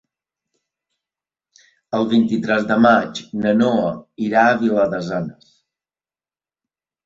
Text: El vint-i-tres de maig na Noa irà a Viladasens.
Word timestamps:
El 1.97 2.07
vint-i-tres 2.15 2.67
de 2.73 2.79
maig 2.87 3.23
na 3.45 3.53
Noa 3.61 3.95
irà 4.31 4.49
a 4.49 4.59
Viladasens. 4.65 5.57